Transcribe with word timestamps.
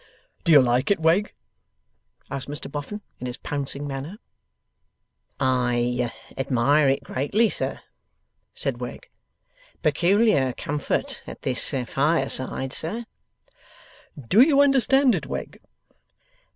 'Do 0.43 0.51
you 0.51 0.59
like 0.63 0.89
it, 0.89 0.99
Wegg?' 0.99 1.31
asked 2.31 2.47
Mr 2.49 2.71
Boffin, 2.71 3.03
in 3.19 3.27
his 3.27 3.37
pouncing 3.37 3.85
manner. 3.87 4.17
'I 5.39 6.11
admire 6.39 6.89
it 6.89 7.03
greatly, 7.03 7.49
sir,' 7.51 7.81
said 8.55 8.81
Wegg. 8.81 9.09
'Peculiar 9.83 10.53
comfort 10.53 11.21
at 11.27 11.43
this 11.43 11.69
fireside, 11.87 12.73
sir.' 12.73 13.05
'Do 14.19 14.41
you 14.41 14.59
understand 14.61 15.13
it, 15.13 15.27
Wegg? 15.27 15.59